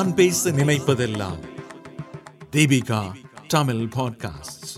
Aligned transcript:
நான் 0.00 0.14
பேச 0.14 0.50
நினைப்பதெல்லாம் 0.50 1.40
தீபிகா 2.52 3.00
தமிழ் 3.48 3.82
பாட்காஸ்ட் 3.96 4.68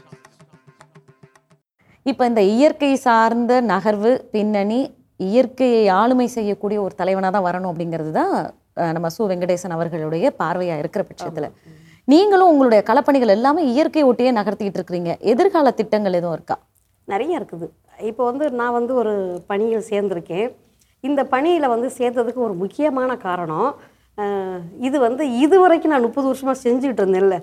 இப்போ 2.02 2.26
இந்த 2.26 2.42
இயற்கை 2.42 2.96
சார்ந்த 2.96 3.60
நகர்வு 3.60 4.12
பின்னணி 4.30 4.94
இயற்கையை 5.16 5.88
ஆளுமை 5.88 6.26
செய்யக்கூடிய 6.26 6.82
ஒரு 6.82 6.94
தலைவனாக 6.94 7.32
தான் 7.36 7.46
வரணும் 7.48 7.70
அப்படிங்கிறது 7.72 8.10
தான் 8.10 8.34
நம்ம 8.92 9.08
சு. 9.08 9.22
வெங்கடேசன் 9.30 9.70
அவர்களுடைய 9.70 10.34
பார்வையாக 10.38 10.78
இருக்கிற 10.78 11.04
பட்சத்தில். 11.04 11.48
நீங்களும் 12.04 12.48
உங்களுடைய 12.48 12.82
களப்பணிகள் 12.88 13.34
எல்லாமே 13.36 13.64
இயற்கை 13.64 14.04
ஒட்டியே 14.04 14.32
நகர்த்திட்டு 14.40 14.80
இருக்கிறீங்க. 14.80 15.20
எதிர்கால 15.20 15.70
திட்டங்கள் 15.70 16.12
எதுவும் 16.12 16.32
இருக்கா? 16.32 16.58
நிறைய 17.04 17.40
இருக்குது. 17.40 17.68
இப்போ 18.00 18.24
வந்து 18.24 18.50
நான் 18.50 18.72
வந்து 18.72 18.94
ஒரு 18.94 19.42
பணியில் 19.46 19.88
சேர்ந்திருக்கேன். 19.90 20.50
இந்த 21.00 21.24
பணியில் 21.24 21.68
வந்து 21.68 21.90
சேர்ந்ததுக்கு 21.98 22.36
ஒரு 22.36 22.54
முக்கியமான 22.54 23.16
காரணம் 23.16 23.70
இது 24.86 24.96
வந்து 25.06 25.22
இது 25.44 25.56
வரைக்கும் 25.62 25.92
நான் 25.92 26.06
முப்பது 26.06 26.26
வருஷமாக 26.30 26.62
செஞ்சுக்கிட்டு 26.64 27.02
இருந்தேன்ல. 27.04 27.36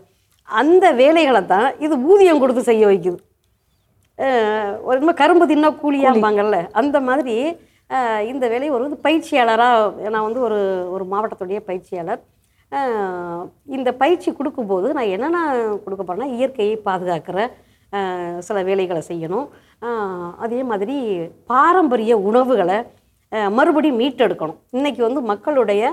அந்த 0.49 0.85
வேலைகளை 1.01 1.41
தான் 1.53 1.67
இது 1.85 1.95
ஊதியம் 2.11 2.41
கொடுத்து 2.41 2.63
செய்ய 2.69 2.83
வைக்குது. 2.91 3.19
ஒரு 4.89 5.13
கரும்பு 5.21 5.45
தின்னா 5.51 5.69
கூலியாம்பாங்கல்ல 5.83 6.57
அந்த 6.81 6.97
மாதிரி 7.07 7.35
இந்த 8.31 8.45
வேலையை 8.51 8.71
ஒரு 8.77 8.97
பயிற்சியாளராக 9.05 10.09
நான் 10.13 10.25
வந்து 10.25 10.41
ஒரு 10.47 10.59
ஒரு 10.95 11.05
மாவட்டத்துடைய 11.13 11.59
பயிற்சியாளர். 11.69 12.21
இந்த 13.77 13.89
பயிற்சி 14.01 14.29
கொடுக்கும்போது 14.39 14.87
நான் 14.97 15.13
என்னென்ன 15.15 15.39
கொடுக்க 15.85 16.27
இயற்கையை 16.37 16.75
பாதுகாக்கிற 16.87 17.47
சில 18.47 18.57
வேலைகளை 18.69 19.01
செய்யணும். 19.11 19.47
அதே 20.45 20.59
மாதிரி 20.71 20.97
பாரம்பரிய 21.51 22.13
உணவுகளை 22.29 22.77
மறுபடியும் 23.57 23.99
மீட்டெடுக்கணும். 24.01 24.59
இன்றைக்கி 24.77 25.01
வந்து 25.07 25.21
மக்களுடைய 25.31 25.83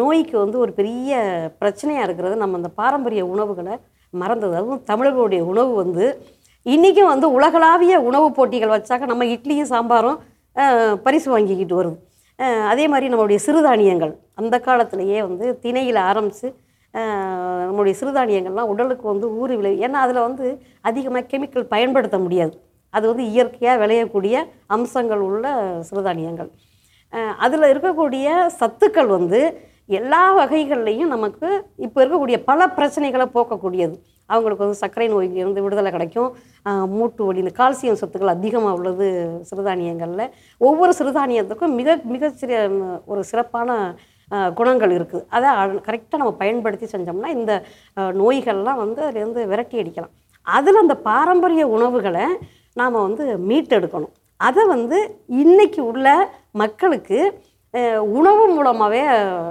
நோய்க்கு 0.00 0.36
வந்து 0.42 0.56
ஒரு 0.64 0.72
பெரிய 0.78 1.18
பிரச்சனையாக 1.60 2.06
இருக்கிறது 2.06 2.36
நம்ம 2.42 2.58
அந்த 2.60 2.70
பாரம்பரிய 2.80 3.22
உணவுகளை 3.34 3.74
மறந்தது. 4.22 4.54
அதுவும் 4.60 4.84
தமிழர்களுடைய 4.90 5.42
உணவு 5.52 5.72
வந்து 5.82 6.04
இன்றைக்கும் 6.74 7.10
வந்து 7.12 7.26
உலகளாவிய 7.36 7.94
உணவு 8.08 8.28
போட்டிகள் 8.38 8.74
வச்சாக்க 8.76 9.12
நம்ம 9.12 9.26
இட்லியும் 9.34 9.72
சாம்பாரும் 9.74 10.18
பரிசு 11.04 11.28
வாங்கிக்கிட்டு 11.34 11.76
வருது. 11.80 11.96
அதே 12.72 12.84
மாதிரி 12.92 13.06
நம்மளுடைய 13.12 13.38
சிறுதானியங்கள் 13.46 14.12
அந்த 14.40 14.56
காலத்திலேயே 14.66 15.18
வந்து 15.28 15.46
திணையில் 15.64 16.00
ஆரம்பித்து 16.10 16.48
நம்மளுடைய 17.68 17.94
சிறுதானியங்கள்லாம் 18.00 18.70
உடலுக்கு 18.72 19.04
வந்து 19.12 19.26
ஊறு 19.40 19.54
விளை 19.58 19.72
ஏன்னா 19.86 19.98
அதில் 20.04 20.26
வந்து 20.28 20.46
அதிகமாக 20.88 21.28
கெமிக்கல் 21.32 21.70
பயன்படுத்த 21.74 22.16
முடியாது. 22.24 22.54
அது 22.94 23.04
வந்து 23.10 23.24
இயற்கையாக 23.32 23.80
விளையக்கூடிய 23.82 24.36
அம்சங்கள் 24.76 25.22
உள்ள 25.28 25.52
சிறுதானியங்கள். 25.88 26.50
அதில் 27.44 27.70
இருக்கக்கூடிய 27.72 28.26
சத்துக்கள் 28.60 29.10
வந்து 29.18 29.40
எல்லா 29.98 30.22
வகைகள்லையும் 30.38 31.12
நமக்கு 31.14 31.48
இப்போ 31.86 31.98
இருக்கக்கூடிய 32.02 32.36
பல 32.50 32.66
பிரச்சனைகளை 32.76 33.26
போக்கக்கூடியது. 33.36 33.96
அவங்களுக்கு 34.32 34.64
வந்து 34.64 34.80
சர்க்கரை 34.82 35.06
நோய்க்கு 35.12 35.40
இருந்து 35.42 35.64
விடுதலை 35.64 35.90
கிடைக்கும். 35.94 36.30
மூட்டு 36.96 37.22
வலி 37.28 37.42
இந்த 37.42 37.52
கால்சியம் 37.58 37.98
சத்துக்கள் 38.02 38.34
அதிகமாக 38.34 38.76
உள்ளது 38.78 39.06
சிறுதானியங்களில். 39.48 40.24
ஒவ்வொரு 40.68 40.92
சிறுதானியத்துக்கும் 40.98 41.74
மிக 41.80 41.98
மிகச்சிறிய 42.14 42.60
ஒரு 43.12 43.22
சிறப்பான 43.30 43.78
குணங்கள் 44.58 44.92
இருக்குது 44.98 45.26
அதை 45.36 45.48
கரெக்டாக 45.88 46.20
நம்ம 46.22 46.34
பயன்படுத்தி 46.42 46.86
செஞ்சோம்னா 46.94 47.30
இந்த 47.38 47.52
நோய்கள்லாம் 48.20 48.82
வந்து 48.84 49.00
அதுலேருந்து 49.08 49.48
விரட்டி 49.52 49.76
அடிக்கலாம். 49.82 50.14
அதில் 50.56 50.82
அந்த 50.84 50.94
பாரம்பரிய 51.10 51.64
உணவுகளை 51.76 52.26
நாம் 52.80 53.04
வந்து 53.06 53.24
மீட்டெடுக்கணும். 53.50 54.14
அதை 54.40 54.62
வந்து 54.66 54.98
இன்றைக்கி 55.42 55.80
உள்ள 55.80 56.06
மக்களுக்கு 56.52 57.18
உணவு 58.14 58.44
மூலமாகவே 58.54 59.02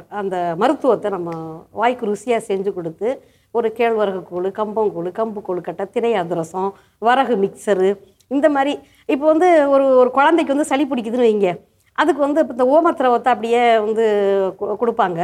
அந்த 0.10 0.36
மருத்துவத்தை 0.58 1.10
நம்ம 1.12 1.32
வாய்க்கு 1.72 2.10
ருசியாக 2.10 2.48
செஞ்சு 2.48 2.72
கொடுத்து 2.74 3.10
ஒரு 3.56 3.68
கேழ்வரகு 3.78 4.22
கூழ் 4.24 4.48
கம்பங்கூழ் 4.52 5.10
கம்பு 5.12 5.40
கொழுக்கட்டை 5.42 5.86
திரை 5.86 6.12
அதிரசம் 6.14 6.70
வரகு 7.02 7.36
மிக்சரு 7.36 7.90
இந்த 8.32 8.48
மாதிரி 8.50 8.74
இப்போ 9.10 9.26
வந்து 9.26 9.48
ஒரு 9.70 9.86
ஒரு 9.96 10.10
குழந்தைக்கு 10.10 10.54
வந்து 10.54 10.72
சளி 10.72 10.86
பிடிக்குதுன்னு 10.86 11.30
வைங்க 11.30 11.52
அதுக்கு 11.98 12.22
வந்து 12.26 12.42
இப்போ 12.42 12.54
இந்த 12.54 12.66
ஓமத்திரவத்தை 12.74 13.30
அப்படியே 13.34 13.64
வந்து 13.78 14.06
கொடுப்பாங்க. 14.82 15.22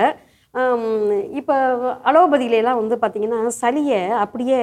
இப்போ 1.40 1.56
அலோபதியிலலாம் 2.09 2.80
வந்து 2.80 2.96
பார்த்திங்கன்னா 2.96 3.40
சளியை 3.62 4.02
அப்படியே 4.24 4.59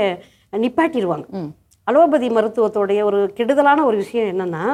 நிப்பாட்டிடுவாங்க 0.53 1.27
அலோபதி 1.85 2.29
மருத்துவத்தோடைய 2.29 3.03
ஒரு 3.05 3.33
கெடுதலான 3.37 3.85
ஒரு 3.85 3.97
விஷயம் 3.97 4.29
என்னென்னா 4.33 4.65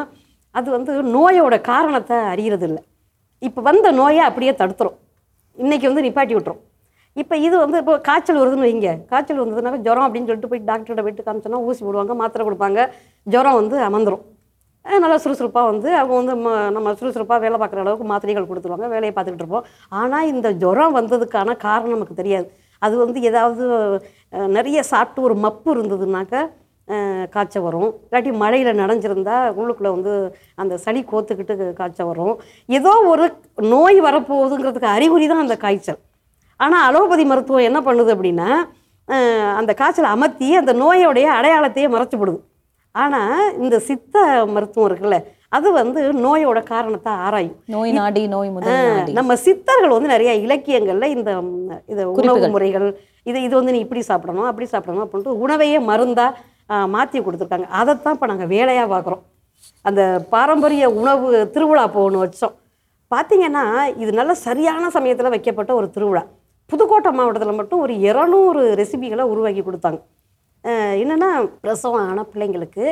அது 0.54 0.68
வந்து 0.70 0.92
நோயோட 1.02 1.60
காரணத்தை 1.60 2.16
அறியறது 2.16 2.66
இல்லை 2.70 2.82
இப்போ 3.42 3.60
வந்த 3.62 3.90
நோயை 3.90 4.22
அப்படியே 4.28 4.52
தடுத்துரும். 4.52 4.96
இன்றைக்கி 5.58 5.86
வந்து 5.90 6.04
நிப்பாட்டி 6.06 6.34
விட்டுரும். 6.36 6.60
இப்போ 7.16 7.36
இது 7.36 7.58
வந்து 7.58 7.78
இப்போ 7.78 8.00
காய்ச்சல் 8.00 8.40
வருதுன்னு 8.40 8.66
வைங்க. 8.68 9.06
காய்ச்சல் 9.06 9.40
வந்ததுனால 9.44 9.76
ஜுரம் 9.76 10.06
அப்படின்னு 10.06 10.28
சொல்லிட்டு 10.30 10.48
போய் 10.48 10.62
டாக்டர்கிட்ட 10.66 11.02
போயிட்டு 11.02 11.26
காமிச்சோன்னா 11.28 11.60
ஊசி 11.68 11.84
போடுவாங்க 11.84 12.14
மாத்திரை 12.14 12.46
கொடுப்பாங்க. 12.48 12.80
ஜுரம் 13.26 13.58
வந்து 13.60 13.76
அமர்ந்துடும் 13.88 14.24
நல்லா 14.84 15.16
சுறுசுறுப்பாக 15.16 15.66
வந்து 15.70 15.88
அவங்க 15.96 16.14
வந்து 16.20 16.34
ம- 16.44 16.70
நம்ம 16.70 16.94
சுறுசுறுப்பாக 16.94 17.40
வேலை 17.40 17.56
பார்க்குற 17.60 17.80
அளவுக்கு 17.84 18.06
மாத்திரைகள் 18.06 18.46
கொடுத்துருவாங்க 18.50 18.86
வேலையை 18.94 19.12
பார்த்துக்கிட்டு 19.16 19.44
இருப்போம். 19.44 19.64
ஆனால் 20.00 20.26
இந்த 20.26 20.48
ஜுரம் 20.62 20.96
வந்ததுக்கான 20.96 21.56
காரணம் 21.66 21.94
நமக்கு 21.96 22.14
தெரியாது. 22.14 22.46
அது 22.82 22.94
வந்து 22.96 23.18
ஏதாவது 23.20 23.64
நிறைய 24.30 24.82
சாப்பிட்டு 24.82 25.22
ஒரு 25.22 25.34
மப்பு 25.34 25.68
இருந்ததுனாக்க 25.76 26.34
காய்ச்சல் 27.34 27.64
வரும். 27.68 27.90
இல்லாட்டி 28.08 28.32
மழையில் 28.42 28.80
நனைஞ்சிருந்தா 28.82 29.36
உள்ளுக்குள்ளே 29.60 29.90
வந்து 29.96 30.12
அந்த 30.62 30.74
சளி 30.84 31.00
கோத்துக்கிட்டு 31.12 31.66
காய்ச்சல் 31.80 32.10
வரும். 32.10 32.34
ஏதோ 32.78 32.92
ஒரு 33.12 33.26
நோய் 33.72 33.98
வரப்போகுதுங்கிறதுக்கு 34.08 34.94
அறிகுறி 34.96 35.28
தான் 35.32 35.44
அந்த 35.46 35.56
காய்ச்சல். 35.64 36.00
ஆனால் 36.60 36.84
அலோபதி 36.90 37.26
மருத்துவம் 37.32 37.68
என்ன 37.70 37.80
பண்ணுது 37.88 38.12
அப்படின்னா 38.16 38.50
அந்த 39.58 39.72
காய்ச்சலை 39.80 40.08
அமர்த்தி 40.14 40.48
அந்த 40.60 40.72
நோயோடைய 40.82 41.26
அடையாளத்தையே 41.38 41.88
மறைச்சிப்படுது 41.94 42.40
ஆனால் 42.94 43.42
இந்த 43.64 43.76
சித்த 43.88 44.16
மருத்துவம் 44.54 44.88
இருக்குல்ல 44.88 45.18
அது 45.56 45.68
வந்து 45.78 46.00
நோயோட 46.24 46.58
காரணத்தை 46.70 47.12
ஆராயும். 47.26 47.54
நோய் 47.74 47.92
நாடி 47.98 48.22
நோய் 48.32 48.50
நம்ம 49.18 49.36
சித்தர்கள் 49.44 49.94
வந்து 49.94 50.12
நிறைய 50.14 50.32
இலக்கியங்கள்ல 50.46 51.08
இந்த 51.14 51.30
இது 51.92 52.02
உணவு. 52.22 52.50
முறைகள் 52.56 52.88
இது 53.30 53.38
இது 53.46 53.54
வந்து 53.58 53.74
நீ 53.76 53.80
இப்படி 53.86 54.02
சாப்பிடணும் 54.10 54.50
அப்படி 54.50 54.68
சாப்பிடணும் 54.74 55.04
அப்படின்ட்டு 55.04 55.40
உணவையே 55.44 55.78
மருந்தா 55.90 56.26
மாற்றி 56.94 57.18
கொடுத்துருக்காங்க. 57.26 57.68
அதைத்தான் 57.80 58.16
இப்போ 58.16 58.28
நாங்கள் 58.32 58.50
வேலையாக 58.54 58.88
பார்க்குறோம் 58.94 59.22
அந்த 59.88 60.02
பாரம்பரிய 60.32 60.86
உணவு 61.00 61.28
திருவிழா 61.54 61.84
போகணும் 61.96 62.22
வச்சோம். 62.24 62.54
பார்த்தீங்கன்னா 63.14 63.64
இது 64.02 64.10
நல்ல 64.20 64.32
சரியான 64.46 64.90
சமயத்தில் 64.96 65.34
வைக்கப்பட்ட 65.34 65.72
ஒரு 65.80 65.86
திருவிழா. 65.94 66.22
புதுக்கோட்டை 66.70 67.10
மாவட்டத்தில் 67.18 67.58
மட்டும் 67.60 67.82
ஒரு 67.84 67.94
இரநூறு 68.08 68.62
ரெசிபிகளை 68.80 69.24
உருவாக்கி 69.32 69.62
கொடுத்தாங்க. 69.68 70.00
என்னென்னா 71.02 71.28
என்னன்னா 71.30 71.30
பிரசவம் 71.62 72.06
ஆன 72.08 72.24
பிள்ளைங்களுக்கு 72.32 72.84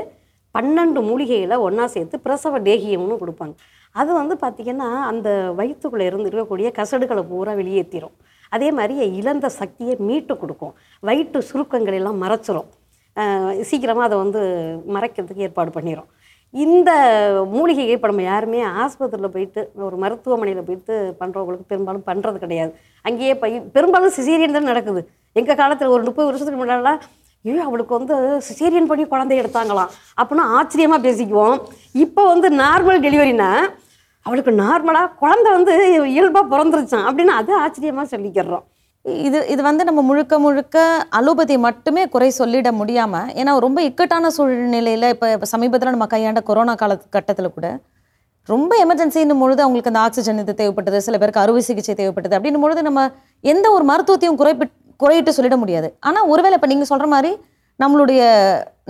பன்னெண்டு 0.54 1.00
மூலிகைகளை 1.08 1.56
ஒன்றா 1.66 1.86
சேர்த்து 1.94 2.16
பிரசவ 2.26 2.60
தேகியம்னு 2.68 3.16
கொடுப்பாங்க. 3.22 3.54
அது 4.00 4.10
வந்து 4.20 4.34
பார்த்திங்கன்னா 4.44 4.88
அந்த 5.10 5.28
வயிற்றுக்குள்ளே 5.58 6.06
இருந்து 6.10 6.28
இருக்கக்கூடிய 6.30 6.68
கசடுகளை 6.78 7.22
பூரா 7.30 7.52
வெளியேற்றிடும் 7.60 8.16
அதே 8.56 8.68
மாதிரி 8.78 8.94
இழந்த 9.20 9.46
சக்தியை 9.60 9.94
மீட்டு 10.08 10.34
கொடுக்கும். 10.42 10.74
வயிற்று 11.08 11.40
சுருக்கங்களை 11.50 11.98
எல்லாம் 12.00 12.20
மறைச்சிரும். 12.24 12.68
சீக்கிரமாக 13.70 14.08
அதை 14.08 14.16
வந்து 14.24 14.40
மறைக்கிறதுக்கு 14.94 15.46
ஏற்பாடு 15.48 15.70
பண்ணிடும் 15.76 16.08
இந்த 16.54 16.90
மூலிகையை 17.54 17.94
இப்போ 17.96 18.08
நம்ம 18.10 18.24
யாருமே 18.30 18.60
ஆஸ்பத்திரியில் 18.82 19.32
போயிட்டு 19.34 19.60
ஒரு 19.86 19.96
மருத்துவமனையில் 20.02 20.66
போயிட்டு 20.68 20.94
பண்ணுறவங்களுக்கு 21.20 21.70
பெரும்பாலும் 21.72 22.06
பண்ணுறது 22.10 22.38
கிடையாது. 22.44 22.72
அங்கேயே 23.08 23.34
போய் 23.42 23.56
பெரும்பாலும் 23.76 24.14
சிசேரியன் 24.18 24.56
தான் 24.58 24.70
நடக்குது. 24.72 25.00
எங்கள் 25.40 25.58
காலத்தில் 25.62 25.94
ஒரு 25.94 26.02
முப்பது 26.08 26.28
வருஷத்துக்கு 26.28 26.60
முன்னாடிலாம் 26.62 27.00
ஐயோ 27.44 27.64
அவளுக்கு 27.68 27.98
வந்து 27.98 28.14
சிசேரியன் 28.46 28.88
பண்ணி 28.90 29.04
குழந்தை 29.10 29.34
எடுத்தாங்களாம் 29.40 29.90
அப்படின்னா 30.20 30.44
ஆச்சரியமாக 30.58 31.04
பேசிக்குவோம். 31.06 31.58
இப்போ 32.04 32.22
வந்து 32.32 32.48
நார்மல் 32.62 33.02
டெலிவரினா 33.04 33.50
அவளுக்கு 34.26 34.52
நார்மலாக 34.62 35.12
குழந்தை 35.20 35.50
வந்து 35.56 35.74
இயல்பாக 36.14 36.50
பிறந்துருச்சான் 36.52 37.06
அப்படின்னு 37.08 37.34
அது 37.40 37.52
ஆச்சரியமாக 37.64 38.08
சொல்லிக்கிறோம். 38.14 38.64
இது 39.24 39.38
இது 39.54 39.62
வந்து 39.66 39.82
நம்ம 39.88 40.00
முழுக்க 40.06 40.34
முழுக்க 40.44 40.76
அலோபதி 41.18 41.56
மட்டுமே 41.64 42.02
குறை 42.14 42.28
சொல்லிட 42.38 42.68
முடியாமல் 42.78 43.28
ஏன்னா 43.40 43.52
ரொம்ப 43.64 43.80
இக்கட்டான 43.88 44.30
சூழ்நிலையில் 44.36 45.06
இப்போ 45.14 45.26
இப்போ 45.34 45.48
சமீபத்தில் 45.52 45.94
நம்ம 45.94 46.06
கையாண்ட 46.14 46.40
கொரோனா 46.48 46.74
கால 46.80 46.94
கட்டத்தில் 47.16 47.54
கூட 47.56 47.68
ரொம்ப 48.48 48.72
எமர்ஜென்சின்னும் 48.84 49.42
பொழுது 49.42 49.62
அவங்களுக்கு 49.64 49.92
அந்த 49.92 50.02
ஆக்சிஜன் 50.06 50.42
இது 50.44 50.54
தேவைப்பட்டது 50.60 50.98
சில 51.06 51.18
பேருக்கு 51.20 51.42
அறுவை 51.44 51.62
சிகிச்சை 51.68 51.94
தேவைப்பட்டது 52.00 52.36
அப்படின்னும் 52.38 52.64
பொழுது 52.64 52.82
நம்ம 52.88 53.00
எந்த 53.44 53.66
ஒரு 53.76 53.84
மருத்துவத்தையும் 53.90 54.40
குறைப்பிட் 54.40 54.74
குறையிட்டு 55.00 55.32
சொல்லிட 55.38 55.56
முடியாது. 55.62 55.88
ஆனால் 56.08 56.28
ஒருவேளை 56.32 56.56
இப்போ 56.58 56.70
நீங்கள் 56.72 56.90
சொல்கிற 56.90 57.08
மாதிரி 57.14 57.32
நம்மளுடைய 57.80 58.20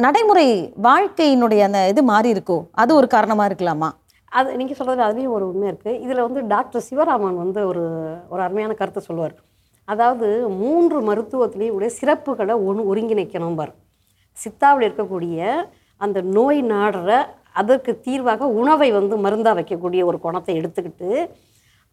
நடைமுறை 0.05 0.49
வாழ்க்கையினுடைய 0.89 1.63
அந்த 1.69 1.81
இது 1.93 2.03
மாறி 2.13 2.29
இருக்கோ 2.35 2.59
அது 2.83 2.91
ஒரு 3.01 3.07
காரணமாக 3.15 3.49
இருக்கலாமா? 3.51 3.89
அது 4.33 4.57
நீங்கள் 4.61 4.79
சொல்கிறது 4.79 5.03
அதுலேயும் 5.09 5.37
ஒரு 5.39 5.45
உண்மை 5.51 5.67
இருக்குது 5.73 6.01
இதில் 6.05 6.25
வந்து 6.27 6.41
டாக்டர் 6.55 6.87
சிவராமன் 6.89 7.43
வந்து 7.45 7.61
ஒரு 7.71 7.85
ஒரு 8.33 8.41
அருமையான 8.47 8.75
கருத்தை 8.81 9.03
சொல்லுவார். 9.09 9.35
அதாவது 9.89 10.29
மூன்று 10.61 10.99
மருத்துவத்திலையும் 11.09 11.77
உடைய 11.77 11.93
சிறப்புகளை 12.01 12.55
ஒன்று 12.69 12.83
ஒருங்கிணைக்கணும் 12.91 13.59
பார். 13.61 13.73
சித்தாவில் 14.37 14.87
இருக்கக்கூடிய 14.87 15.39
அந்த 16.01 16.19
நோய் 16.37 16.61
நாடுற 16.73 17.11
அதற்கு 17.61 17.93
தீர்வாக 18.07 18.49
உணவை 18.61 18.89
வந்து 18.99 19.15
மருந்தாக 19.25 19.57
வைக்கக்கூடிய 19.59 20.01
ஒரு 20.05 20.19
குணத்தை 20.25 20.55
எடுத்துக்கிட்டு 20.61 21.11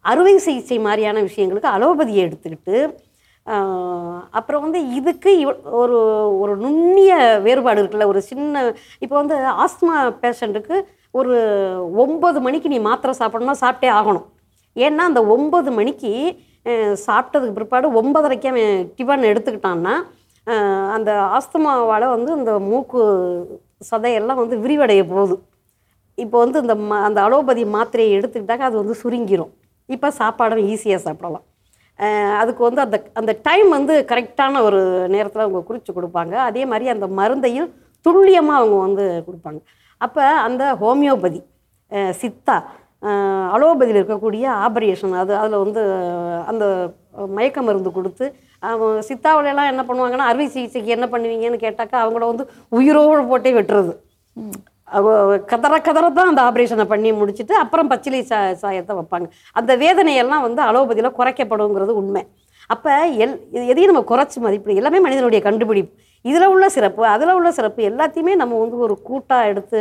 அறுவை 0.04 0.34
சிகிச்சை 0.46 0.78
மாதிரியான 0.86 1.20
விஷயங்களுக்கு 1.28 1.68
அலோபதியை 1.76 2.22
எடுத்துக்கிட்டு 2.28 2.76
அப்புறம் 4.38 4.64
வந்து 4.64 4.80
இதுக்கு 4.98 5.32
ஒரு 5.80 5.96
ஒரு 6.42 6.52
நுண்ணிய 6.64 7.14
வேறுபாடு 7.46 7.80
இருக்குல்ல 7.82 8.06
ஒரு 8.12 8.20
சின்ன 8.30 8.62
இப்போ 9.04 9.14
வந்து 9.20 9.36
ஆஸ்துமா 9.64 9.96
பேஷண்ட்டுக்கு 10.22 10.76
ஒரு 11.10 11.34
ஒம்பது 12.04 12.38
மணிக்கு 12.40 12.68
நீ 12.68 12.78
மாத்திரை 12.88 13.14
சாப்பிடணும்னா 13.18 13.56
சாப்பிட்டே 13.64 13.90
ஆகணும். 13.98 14.26
ஏன்னா 14.76 15.02
அந்த 15.10 15.20
ஒம்பது 15.34 15.70
மணிக்கு 15.70 16.12
சாப்பிட்டதுக்கு 17.06 17.56
பிற்பாடு 17.58 17.86
ஒன்பதரைக்கு 18.00 18.48
அவன் 18.52 18.84
டிஃபன் 18.98 19.30
எடுத்துக்கிட்டான்னா 19.30 19.94
அந்த 20.96 21.10
ஆஸ்துமாவால் 21.36 22.12
வந்து 22.14 22.30
அந்த 22.38 22.52
மூக்கு 22.70 23.00
சதையெல்லாம் 23.90 24.40
வந்து 24.42 24.56
விரிவடைய 24.64 25.02
போகுது. 25.12 25.36
இப்போ 26.18 26.36
வந்து 26.44 26.58
இந்த 26.64 26.74
ம 26.88 26.98
அந்த 27.06 27.18
அலோபதி 27.26 27.62
மாத்திரையை 27.76 28.10
எடுத்துக்கிட்டாக்க 28.18 28.68
அது 28.70 28.76
வந்து 28.82 28.96
சுருங்கிரும். 29.02 29.52
இப்போ 29.88 30.08
சாப்பாடும் 30.20 30.66
ஈஸியாக 30.72 31.04
சாப்பிடலாம். 31.06 31.44
அதுக்கு 32.40 32.62
வந்து 32.66 32.80
அந்த 32.84 32.96
அந்த 33.20 33.32
டைம் 33.48 33.68
வந்து 33.78 33.94
கரெக்டான 34.10 34.62
ஒரு 34.68 34.80
நேரத்தில் 35.14 35.44
அவங்க 35.46 35.60
குறித்து 35.68 35.90
கொடுப்பாங்க. 35.98 36.34
அதே 36.48 36.62
மாதிரி 36.70 36.88
அந்த 36.94 37.06
மருந்தையும் 37.18 37.72
துல்லியமாக 38.06 38.60
அவங்க 38.60 38.78
வந்து 38.86 39.04
கொடுப்பாங்க. 39.26 39.60
அப்போ 40.00 40.22
அந்த 40.46 40.64
ஹோமியோபதி 40.82 41.40
சித்தா 42.20 42.56
அலோபதியில் 43.54 44.00
இருக்கக்கூடிய 44.00 44.44
ஆபரேஷன் 44.66 45.14
அது 45.22 45.32
அதில் 45.40 45.62
வந்து 45.64 45.82
அந்த 46.50 46.64
மயக்க 47.36 47.62
மருந்து 47.62 47.90
கொடுத்து 47.96 48.26
அவங்க 48.68 49.02
சித்தாவிலலாம் 49.08 49.70
என்ன 49.72 49.82
பண்ணுவாங்கன்னா 49.88 50.28
அறுவை 50.30 50.46
சிகிச்சைக்கு 50.54 50.94
என்ன 50.96 51.06
பண்ணுவீங்கன்னு 51.14 51.64
கேட்டாக்கா 51.64 51.96
அவங்கள 52.04 52.24
வந்து 52.32 52.46
உயிரோடு 52.78 53.24
போட்டே 53.32 53.52
வெட்டுறது 53.58 53.92
கதற 55.52 55.74
கதற 55.88 56.06
தான் 56.16 56.30
அந்த 56.30 56.40
ஆப்ரேஷனை 56.48 56.84
பண்ணி 56.90 57.10
முடிச்சுட்டு 57.20 57.54
அப்புறம் 57.60 57.90
பச்சிலை 57.92 58.20
சா 58.30 58.38
சாயத்தை 58.62 58.94
வைப்பாங்க. 58.98 59.26
அந்த 59.58 59.72
வேதனையெல்லாம் 59.82 60.44
வந்து 60.46 60.60
அலோபதியில் 60.68 61.16
குறைக்கப்படுங்கிறது 61.18 61.92
உண்மை. 62.00 62.22
அப்போ 62.72 62.92
எல் 63.24 63.36
எதையும் 63.72 63.92
நம்ம 63.92 64.02
குறைச்சி 64.10 64.38
மதிப்பிடு 64.44 64.80
எல்லாமே 64.80 65.00
மனிதனுடைய 65.06 65.40
கண்டுபிடிப்பு. 65.46 65.92
இதில் 66.24 66.50
உள்ள 66.52 66.66
சிறப்பு 66.74 67.02
அதில் 67.14 67.34
உள்ள 67.38 67.48
சிறப்பு 67.56 67.80
எல்லாத்தையுமே 67.88 68.34
நம்ம 68.42 68.58
வந்து 68.60 68.76
ஒரு 68.84 68.94
கூட்டாக 69.08 69.48
எடுத்து 69.50 69.80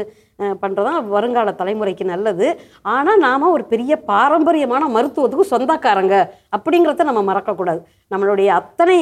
பண்ணுறதான் 0.64 1.00
வருங்கால 1.14 1.52
தலைமுறைக்கு 1.60 2.06
நல்லது. 2.12 2.48
ஆனால் 2.96 3.22
நாம் 3.26 3.54
ஒரு 3.56 3.64
பெரிய 3.72 3.94
பாரம்பரியமான 4.12 4.90
மருத்துவத்துக்கு 4.96 5.54
சொந்தக்காரங்க 5.54 6.16
அப்படிங்கிறத 6.58 7.08
நம்ம 7.10 7.24
மறக்கக்கூடாது. 7.30 7.82
நம்மளுடைய 8.14 8.50
அத்தனை 8.60 8.98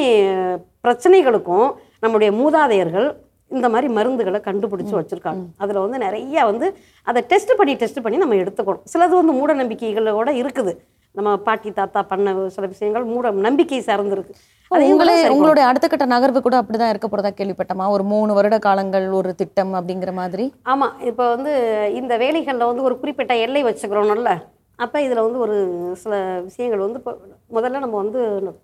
பிரச்சனைகளுக்கும் 0.86 1.68
நம்முடைய 2.04 2.30
மூதாதையர்கள் 2.40 3.08
இந்த 3.50 3.68
மாதிரி 3.72 3.88
மருந்துகளை 3.96 4.38
கண்டுபிடிச்சு 4.46 4.94
வச்சுருக்காங்க. 4.98 5.42
அதில் 5.62 5.82
வந்து 5.84 5.98
நிறைய 6.04 6.44
வந்து 6.50 6.66
அதை 7.08 7.20
டெஸ்ட் 7.32 7.52
பண்ணி 7.58 7.74
டெஸ்ட் 7.80 8.02
பண்ணி 8.04 8.18
நம்ம 8.22 8.38
எடுத்துக்கணும். 8.42 8.84
சிலது 8.92 9.14
வந்து 9.20 9.34
மூட 9.38 9.52
நம்பிக்கைகளோட 9.62 10.30
இருக்குது. 10.42 10.72
நம்ம 11.16 11.30
பாட்டி 11.46 11.70
தாத்தா 11.78 12.00
பண்ண 12.10 12.34
சில 12.56 12.66
விஷயங்கள் 12.74 13.10
மூட 13.12 13.30
நம்பிக்கை 13.46 13.80
சார்ந்திருக்கு. 13.88 14.34
உங்களே. 14.70 15.16
உங்களுடைய 15.32 15.64
அடுத்த 15.70 15.86
கட்ட 15.88 16.04
நகர்வு 16.12 16.40
கூட 16.44 16.56
அப்படிதான் 16.60 16.92
இருக்க 16.92 17.06
போறதா 17.08 17.30
கேள்விப்பட்டமா? 17.38 17.86
ஒரு 17.94 18.04
மூணு 18.12 18.32
வருட 18.38 18.56
காலங்கள் 18.66 19.06
ஒரு 19.18 19.30
திட்டம் 19.40 19.72
அப்படிங்கிற 19.78 20.12
மாதிரி? 20.20 20.44
ஆமாம் 20.72 20.94
இப்போ 21.10 21.24
வந்து 21.34 21.52
இந்த 22.00 22.16
வேலைகளில் 22.22 22.70
வந்து 22.70 22.86
ஒரு 22.88 22.96
குறிப்பிட்ட 23.00 23.34
எல்லை 23.46 23.62
வச்சுக்கிறோம்ல 23.68 24.32
அப்போ 24.78 24.98
இதில் 25.06 25.24
வந்து 25.24 25.40
ஒரு 25.46 25.56
சில 26.02 26.14
விஷயங்கள் 26.46 26.84
வந்து 26.84 27.00
இப்போ 27.00 27.12
முதல்ல 27.56 27.82
நம்ம 27.84 27.96
வந்து 28.02 28.20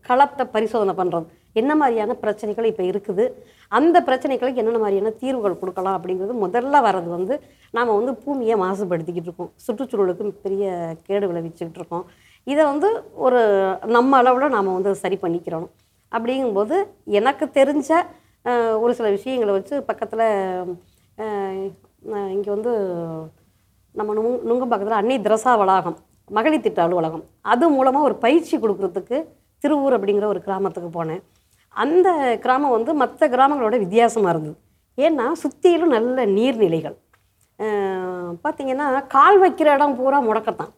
களத்தை 0.09 0.45
பரிசோதனை 0.55 0.95
பண்ணுறது 1.01 1.27
என்ன 1.61 1.73
மாதிரியான 1.81 2.17
பிரச்சனைகள் 2.23 2.69
இப்போ 2.71 2.85
இருக்குது? 2.91 3.25
அந்த 3.79 3.97
பிரச்சனைகளுக்கு 4.09 4.61
என்னென்ன 4.63 4.81
மாதிரியான 4.85 5.13
தீர்வுகள் 5.23 5.61
கொடுக்கலாம் 5.61 5.97
அப்படிங்கிறது 5.99 6.35
முதல்ல 6.45 6.81
வர்றது 6.87 7.09
வந்து 7.17 7.35
நாம் 7.77 7.97
வந்து 7.99 8.13
பூமியை 8.25 8.57
மாசுபடுத்திக்கிட்டு 8.65 9.31
இருக்கோம். 9.31 9.53
சுற்றுச்சூழலுக்கு 9.67 10.33
பெரிய 10.47 10.65
கேடு 11.09 11.29
விளைவிச்சுக்கிட்டு 11.31 11.81
இருக்கோம். 11.83 12.05
இதை 12.53 12.63
வந்து 12.73 12.89
ஒரு 13.27 13.41
நம்ம 13.97 14.19
அளவில் 14.21 14.55
நாம் 14.57 14.77
வந்து 14.77 14.93
சரி 15.03 15.17
பண்ணிக்கிறோம் 15.25 15.67
அப்படிங்கும்போது 16.13 16.77
எனக்கு 17.19 17.45
தெரிஞ்ச 17.59 17.91
ஒரு 18.83 18.93
சில 18.99 19.09
விஷயங்களை 19.17 19.53
வச்சு 19.57 19.75
பக்கத்தில் 19.89 20.27
இங்கே 22.37 22.51
வந்து 22.57 22.73
நம்ம 23.95 24.11
நுங் 24.19 24.45
நுங்கம்பாக்கத்தில் 24.49 25.01
அன்னை 25.01 25.17
திரசா 25.27 25.53
வளாகம் 25.63 25.99
மகளிர் 26.37 26.65
திட்ட 26.65 26.81
அலுவலகம். 26.85 27.25
அது 27.53 27.65
மூலமாக 27.75 28.07
ஒரு 28.09 28.17
பயிற்சி 28.25 28.55
கொடுக்குறதுக்கு 28.63 29.17
திருவூர் 29.63 29.97
அப்படிங்கிற 29.97 30.27
ஒரு 30.33 30.41
கிராமத்துக்கு 30.47 30.91
போனேன். 30.97 31.23
அந்த 31.77 32.09
கிராமம் 32.45 32.75
வந்து 32.77 32.93
மற்ற 33.03 33.29
கிராமங்களோட 33.35 33.77
வித்தியாசமாக 33.85 34.33
இருந்தது. 34.35 34.57
ஏன்னா 34.99 35.27
சுற்றிலும் 35.43 35.95
நல்ல 35.97 36.27
நீர்நிலைகள். 36.37 36.97
பார்த்திங்கன்னா 38.43 38.87
கால் 39.17 39.39
வைக்கிற 39.45 39.69
இடம் 39.77 39.97
பூரா 40.01 40.19
முடக்கத்தான். 40.29 40.73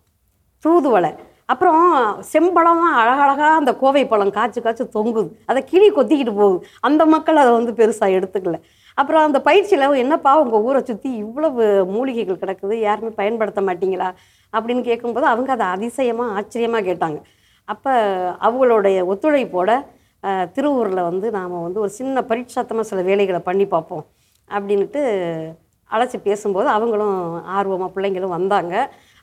தூதுவளை. 0.65 1.11
அப்புறம் 1.53 1.85
செம்பழமாக 2.33 2.99
அழகழகாக 3.03 3.55
அந்த 3.61 3.73
கோவை 3.83 4.03
பழம் 4.13 4.35
காய்ச்சி 4.37 4.61
காய்ச்சி 4.65 4.85
தொங்குது. 4.97 5.31
அதை 5.51 5.61
கிளி 5.71 5.89
கொத்திக்கிட்டு 5.97 6.35
போகுது. 6.41 6.59
அந்த 6.89 7.03
மக்கள் 7.15 7.41
அதை 7.43 7.53
வந்து 7.59 7.73
பெருசாக 7.81 8.17
எடுத்துக்கல. 8.19 8.59
அப்புறம் 9.01 9.25
அந்த 9.29 9.39
பயிற்சியில் 9.49 10.01
என்னப்பா 10.05 10.33
உங்கள் 10.43 10.65
ஊரை 10.69 10.81
சுற்றி 10.91 11.11
இவ்வளவு 11.25 11.65
மூலிகைகள் 11.95 12.41
கிடக்குது? 12.43 12.75
யாருமே 12.89 13.11
பயன்படுத்த 13.21 13.61
மாட்டீங்களா? 13.69 14.09
அப்படின்னு 14.53 14.83
கேட்கும்போது 14.91 15.27
அவங்க 15.33 15.51
அதை 15.57 15.67
அதிசயமாக 15.77 16.35
ஆச்சரியமாக 16.39 16.85
கேட்டாங்க. 16.91 17.19
அப்போ 17.73 17.93
அவங்களுடைய 18.47 18.99
ஒத்துழைப்போட 19.13 19.71
திருவூரில் 20.57 21.07
வந்து 21.11 21.27
நாம் 21.37 21.65
வந்து 21.67 21.83
ஒரு 21.85 21.93
சின்ன 21.99 22.23
பரீட்சாத்தமாக 22.31 22.89
சில 22.91 23.03
வேலைகளை 23.11 23.41
பண்ணி 23.49 23.67
பார்ப்போம். 23.75 24.05
அப்படின்ட்டு 24.51 25.03
அழைச்சி 25.91 26.19
பேசும்போது 26.27 26.69
அவங்களும் 26.77 27.17
ஆர்வமாக 27.59 27.91
பிள்ளைங்களும் 27.95 28.35
வந்தாங்க. 28.37 28.75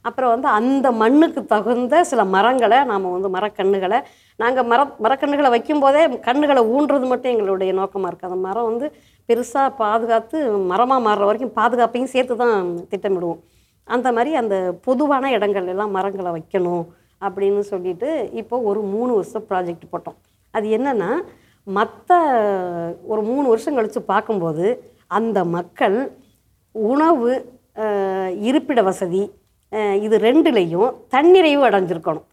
அப்புறம் 0.07 0.31
வந்து 0.33 0.50
அந்த 0.57 0.88
மண்ணுக்கு 1.01 1.42
தகுந்த 1.54 2.04
சில 2.09 2.21
மரங்களை 2.36 2.80
நாம் 2.92 3.13
வந்து 3.15 3.30
மரக்கன்றுகளை 3.36 4.00
நாங்கள் 4.39 4.68
மர 4.71 4.81
மரக்கன்றுகளை 5.06 5.50
வைக்கும்போதே 5.56 6.04
கன்றுகளை 6.27 6.62
ஊன்றது 6.75 7.06
மட்டும் 7.12 7.33
எங்களுடைய 7.33 7.71
நோக்கமாக 7.80 8.09
இருக்குது 8.12 8.30
அந்த 8.30 8.39
மரம் 8.48 8.69
வந்து 8.71 8.88
பெருசாக 9.30 9.69
பாதுகாத்து 9.81 10.38
மரமாக 10.71 11.06
மாறுற 11.07 11.25
வரைக்கும் 11.30 11.56
பாதுகாப்பையும் 11.59 12.13
சேர்த்து 12.13 12.36
தான் 12.44 12.69
திட்டமிடுவோம். 12.92 13.42
அந்த 13.88 14.07
மாதிரி 14.15 14.31
அந்த 14.42 14.56
பொதுவான 14.88 15.31
இடங்கள் 15.38 15.68
எல்லாம் 15.74 15.95
மரங்களை 15.98 16.31
வைக்கணும் 16.38 16.86
அப்படின்னு 17.21 17.62
சொல்லிட்டு 17.71 18.09
இப்போ 18.42 18.56
ஒரு 18.69 18.81
மூணு 18.94 19.12
வருஷம் 19.18 19.45
ப்ராஜெக்ட் 19.50 19.92
போட்டோம். 19.92 20.18
அது 20.54 20.68
என்னென்னா 20.77 21.12
மற்ற 21.68 22.18
ஒரு 23.12 23.21
மூணு 23.31 23.45
வருஷம் 23.54 23.77
கழித்து 23.77 24.01
பார்க்கும்போது 24.13 24.65
அந்த 25.18 25.39
மக்கள் 25.57 25.98
உணவு 26.75 27.31
இருப்பிட 28.49 28.81
வசதி 28.90 29.23
இது 30.06 30.16
ரெண்டுலேயும் 30.28 30.92
தன்னிறைவு 31.14 31.64
அடைஞ்சிருக்கணும். 31.69 32.28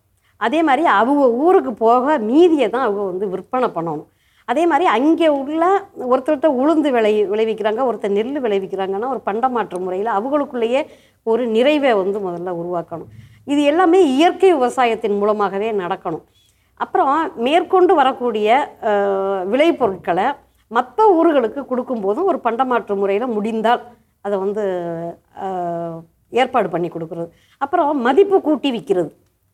அதே 0.46 0.60
மாதிரி 0.68 0.84
அவங்க 1.00 1.24
ஊருக்கு 1.44 1.72
போக 1.86 2.18
மீதியை 2.30 2.68
தான் 2.74 2.86
அவங்க 2.86 3.02
வந்து 3.10 3.26
விற்பனை 3.32 3.68
பண்ணணும். 3.76 4.08
அதே 4.50 4.62
மாதிரி 4.70 4.86
அங்கே 4.96 5.28
உள்ள 5.40 5.64
ஒருத்தர்கிட்ட 6.10 6.48
உளுந்து 6.60 6.88
விளை 6.96 7.12
விளைவிக்கிறாங்க 7.32 7.80
ஒருத்தர் 7.88 8.14
நெல் 8.16 8.40
விளைவிக்கிறாங்கன்னா 8.46 9.08
ஒரு 9.14 9.20
பண்டமாற்று 9.28 9.78
முறையில் 9.84 10.10
அவங்களுக்குள்ளேயே 10.18 10.82
ஒரு 11.32 11.42
நிறைவை 11.56 11.92
வந்து 12.02 12.18
முதல்ல 12.26 12.52
உருவாக்கணும். 12.60 13.10
இது 13.52 13.60
எல்லாமே 13.70 14.00
இயற்கை 14.16 14.50
விவசாயத்தின் 14.58 15.18
மூலமாகவே 15.20 15.68
நடக்கணும். 15.82 16.24
அப்புறம் 16.84 17.12
மேற்கொண்டு 17.46 17.92
வரக்கூடிய 18.00 18.48
விளைபொருட்களை 19.52 20.26
மற்ற 20.76 21.06
ஊர்களுக்கு 21.18 21.60
கொடுக்கும்போதும் 21.70 22.28
ஒரு 22.30 22.38
பண்டமாற்று 22.46 22.94
முறையில் 23.02 23.34
முடிந்தால் 23.36 23.82
அதை 24.26 24.36
வந்து 24.44 24.62
ஏற்பாடு 26.40 26.68
பண்ணி 26.74 26.88
கொடுக்குறது. 26.94 27.28
அப்புறம் 27.64 28.02
மதிப்பு 28.08 28.38
கூட்டி 28.48 28.70
விற்கிறது 28.76 29.10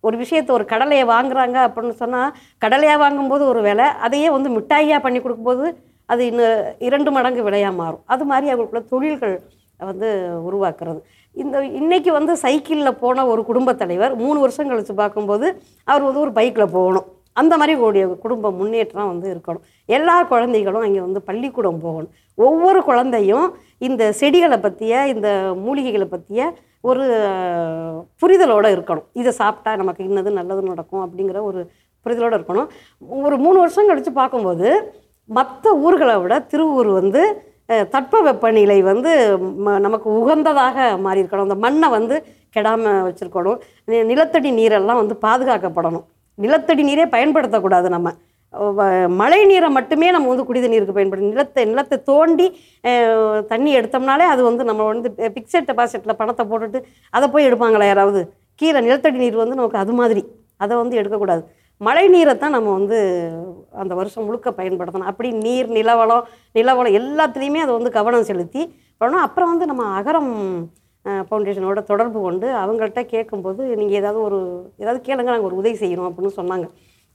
ஒரு 0.06 0.16
விஷயத்தை 0.22 0.50
ஒரு 0.56 0.64
கடலையை 0.72 1.04
வாங்குறாங்க 1.14 1.56
அப்படின்னு 1.66 1.96
சொன்னால் 2.02 2.34
கடலையாக 2.64 3.02
வாங்கும்போது 3.04 3.44
ஒரு 3.52 3.62
விலை 3.68 3.87
அதையே 4.06 4.28
வந்து 4.37 4.50
மிட்டாயாக 4.56 5.00
பண்ணி 5.06 5.20
கொடுக்கும்போது 5.20 5.66
அது 6.12 6.22
இன்னும் 6.30 6.68
இரண்டு 6.88 7.10
மடங்கு 7.16 7.42
விலையாக 7.49 7.75
மாறும். 7.80 8.04
அது 8.12 8.25
மாதிரி 8.30 8.52
அவங்களுக்குள்ள 8.52 8.82
தொழில்கள் 8.92 9.34
வந்து 9.90 10.08
உருவாக்குறது. 10.49 11.00
இந்த 11.42 11.56
இன்றைக்கி 11.80 12.10
வந்து 12.16 12.32
சைக்கிளில் 12.44 12.99
போன 13.02 13.26
ஒரு 13.32 13.42
குடும்பத் 13.50 13.80
தலைவர் 13.82 14.14
மூணு 14.22 14.38
வருஷம் 14.44 14.70
கழித்து 14.70 14.94
பார்க்கும்போது 15.02 15.46
அவர் 15.90 16.06
வந்து 16.06 16.22
ஒரு 16.25 16.32
பைக்கில் 16.38 16.72
போகணும். 16.76 17.06
அந்த 17.40 17.54
மாதிரி 17.60 17.75
கூடிய 17.80 18.04
குடும்ப 18.25 18.50
முன்னேற்றம் 18.60 19.10
வந்து 19.12 19.28
இருக்கணும். 19.34 19.64
எல்லா 19.96 20.16
குழந்தைகளும் 20.32 20.84
அங்கே 20.87 21.00
வந்து 21.06 21.20
பள்ளிக்கூடம் 21.28 21.80
போகணும். 21.84 22.10
ஒவ்வொரு 22.46 22.80
குழந்தையும் 22.88 23.46
இந்த 23.88 24.02
செடிகளை 24.20 24.58
பற்றிய 24.66 24.94
இந்த 25.14 25.28
மூலிகைகளை 25.66 26.08
பற்றிய 26.14 26.49
ஒரு 26.80 27.02
புரிதலோடு 27.02 28.06
புரிதலோட 28.22 28.68
இருக்கணும். 28.68 29.04
இதை 29.12 29.32
சாப்பிட்டா 29.32 29.76
நமக்கு 29.76 30.04
இன்னது 30.04 30.30
நல்லது 30.30 30.62
நடக்கும் 30.62 31.10
அப்படிங்கிற 31.10 31.42
ஒரு 31.42 31.70
புரிதலோடு 32.04 32.38
இருக்கணும். 32.38 32.66
ஒரு 33.08 33.38
மூணு 33.38 33.58
வருஷம் 33.58 33.87
கழித்து 33.87 34.12
பார்க்கும்போது 34.12 34.94
மற்ற 35.25 35.75
ஊர்களை 35.75 36.16
விட 36.16 36.38
திருவூர் 36.38 36.87
வந்து 36.87 37.42
தட்பவெப்பநிலை 37.68 38.82
வந்து 38.82 39.38
ம- 39.38 39.80
நமக்கு 39.80 40.10
உகந்ததாக 40.10 41.00
மாறி 41.00 41.22
இருக்கணும் 41.22 41.40
அந்த 41.40 41.54
மண்ணை 41.54 41.88
வந்து 41.88 42.25
கெடாமல் 42.56 43.04
வச்சுருக்கணும். 43.04 43.58
நிலத்தடி 44.04 44.52
நீரெல்லாம் 44.52 45.06
வந்து 45.06 45.18
பாதுகாக்கப்படணும். 45.22 46.04
நிலத்தடி 46.34 46.84
நீரே 46.84 47.06
பயன்படுத்தக்கூடாது 47.06 47.88
நம்ம. 47.88 48.12
மழை 49.21 49.40
நீரை 49.50 49.69
மட்டுமே 49.76 50.07
நம்ம 50.14 50.28
வந்து 50.33 50.47
குடித 50.49 50.69
நீருக்கு 50.73 50.95
பயன்படுத்தணும் 50.97 51.35
நிலத்தை 51.35 51.64
நிலத்தை 51.73 51.97
தோண்டி 52.11 52.47
தண்ணி 53.52 53.71
எடுத்தோம்னாலே 53.78 54.26
அது 54.33 54.42
வந்து 54.49 54.62
நம்ம 54.71 54.87
வந்து 54.92 55.09
பிக்சட் 55.37 55.69
டெபாசிட்டில் 55.71 56.19
பணத்தை 56.21 56.45
போட்டுட்டு 56.52 56.80
அதை 57.16 57.26
போய் 57.35 57.49
எடுப்பாங்களா 57.49 57.88
யாராவது. 57.90 58.23
கீழே 58.61 58.80
நிலத்தடி 58.87 59.19
நீர் 59.23 59.42
வந்து 59.42 59.59
நமக்கு 59.61 59.83
அது 59.85 59.92
மாதிரி. 60.00 60.23
அதை 60.64 60.75
வந்து 60.83 60.99
எடுக்கக்கூடாது. 61.00 61.42
மழை 61.80 62.04
நீரை 62.14 62.33
தான் 62.40 62.54
நம்ம 62.57 62.73
வந்து 62.78 62.99
அந்த 63.83 63.92
வருஷம் 64.00 64.26
முழுக்க 64.28 64.49
பயன்படுத்தணும். 64.59 65.11
அப்படி 65.12 65.28
நீர் 65.47 65.69
நிலவளம் 65.76 66.26
நிலவளம் 66.59 66.97
எல்லாத்துலேயுமே 67.00 67.62
அதை 67.64 67.73
வந்து 67.78 67.97
கவனம் 67.99 68.28
செலுத்தி 68.30 68.62
பண்ணணும். 69.00 69.25
அப்புறம் 69.26 69.50
வந்து 69.52 69.71
நம்ம 69.71 69.85
அகரம் 70.00 70.35
ஃபவுண்டேஷனோட 71.28 71.80
தொடர்பு 71.90 72.19
கொண்டு 72.26 72.47
அவங்கள்ட்ட 72.62 73.02
கேட்கும்போது 73.14 73.62
நீங்கள் 73.80 73.99
ஏதாவது 74.00 74.19
ஒரு 74.28 74.38
ஏதாவது 74.83 75.00
கேளுங்க 75.07 75.30
நாங்கள் 75.33 75.50
ஒரு 75.50 75.61
உதவி 75.61 75.76
செய்கிறோம் 75.83 76.09
அப்படின்னு 76.11 76.38
சொன்னாங்க. 76.40 76.66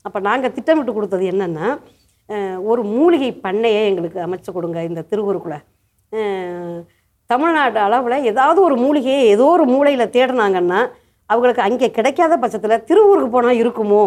அப்போ 0.06 0.18
நாங்கள் 0.20 0.52
திட்டமிட்டு 0.52 0.92
கொடுத்தது 0.92 1.24
என்னென்னா 1.30 1.66
ஒரு 2.62 2.82
மூலிகை 2.84 3.30
பண்ணையை 3.46 3.82
எங்களுக்கு 3.86 4.20
அமைச்சு 4.20 4.52
கொடுங்க 4.52 4.78
இந்த 4.82 5.04
திருவூருக்குள்ளே 5.10 5.58
தமிழ்நாடு 7.30 7.78
அளவில் 7.78 8.26
ஏதாவது 8.30 8.58
ஒரு 8.62 8.76
மூலிகையை 8.76 9.22
ஏதோ 9.34 9.44
ஒரு 9.54 9.64
மூலையில் 9.64 10.12
தேடினாங்கன்னா 10.16 10.80
அவங்களுக்கு 11.30 11.62
அங்கே 11.62 11.88
கிடைக்காத 11.90 12.34
பட்சத்தில் 12.36 12.84
திருவூருக்கு 12.84 13.30
போனால் 13.30 13.60
இருக்குமோ 13.64 14.04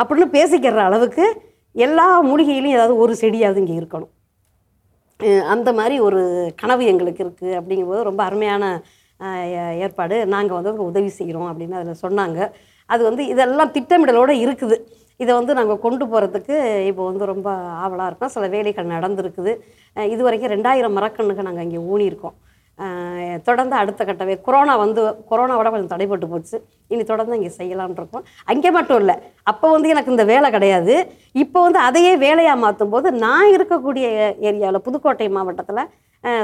அப்படின்னு 0.00 0.28
பேசிக்கிற 0.36 0.76
அளவுக்கு 0.88 1.24
எல்லா 1.72 2.06
மூலிகையிலையும் 2.24 2.76
ஏதாவது 2.76 2.94
ஒரு 2.96 3.14
செடியாவது 3.22 3.60
இங்கே 3.62 3.76
இருக்கணும். 3.80 4.10
அந்த 5.54 5.68
மாதிரி 5.78 5.96
ஒரு 6.06 6.20
கனவு 6.60 6.84
எங்களுக்கு 6.92 7.22
இருக்குது 7.24 7.58
அப்படிங்கும்போது 7.58 8.02
ரொம்ப 8.08 8.20
அருமையான 8.28 8.64
ஏ- 9.22 9.74
ஏற்பாடு. 9.84 10.16
நாங்கள் 10.34 10.58
வந்து 10.60 10.84
உதவி 10.90 11.10
செய்கிறோம் 11.18 11.48
அப்படின்னு 11.50 11.76
அதில் 11.80 12.02
சொன்னாங்க. 12.06 12.38
அது 12.90 13.02
வந்து 13.08 13.22
இதெல்லாம் 13.32 13.72
திட்டமிடலோடு 13.76 14.34
இருக்குது. 14.46 14.76
இதை 15.22 15.32
வந்து 15.38 15.52
நாங்கள் 15.58 15.82
கொண்டு 15.86 16.04
போகிறதுக்கு 16.12 16.54
இப்போ 16.90 17.02
வந்து 17.10 17.24
ரொம்ப 17.32 17.48
ஆவலாக 17.84 18.10
இருக்கோம். 18.10 18.32
சில 18.36 18.46
வேலைகள் 18.54 18.92
நடந்திருக்குது. 18.94 19.52
இது 20.14 20.22
வரைக்கும் 20.26 20.52
ரெண்டாயிரம் 20.56 20.96
மரக்கண்ணுக்கு 20.98 21.48
நாங்கள் 21.48 21.66
இங்கே 21.66 21.82
ஊனியிருக்கோம். 21.92 22.36
தொடர்ந்து 23.46 23.74
அடுத்த 23.80 24.02
கட்டவே 24.08 24.34
கொரோனா 24.44 24.74
வந்து 24.82 25.00
கொரோனாவோட 25.30 25.68
கொஞ்சம் 25.72 25.90
தடைப்பட்டு 25.92 26.26
போச்சு. 26.32 26.56
இனி 26.92 27.02
தொடர்ந்து 27.10 27.36
இங்கே 27.38 27.50
செய்யலாம்னு 27.58 28.00
இருக்கோம். 28.00 28.24
அங்கே 28.52 28.70
மட்டும் 28.76 29.00
இல்லை 29.02 29.16
அப்போ 29.50 29.66
வந்து 29.74 29.90
எனக்கு 29.94 30.14
இந்த 30.14 30.24
வேலை 30.32 30.50
கிடையாது. 30.56 30.94
இப்போ 31.42 31.58
வந்து 31.66 31.80
அதையே 31.88 32.12
வேலையாக 32.26 32.62
மாற்றும் 32.64 32.92
போது 32.94 33.10
நான் 33.26 33.52
இருக்கக்கூடிய 33.56 34.06
ஏரியாவில் 34.50 34.84
புதுக்கோட்டை 34.86 35.28
மாவட்டத்தில் 35.38 35.84